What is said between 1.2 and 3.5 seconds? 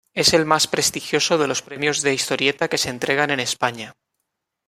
de los premios de historieta que se entregan en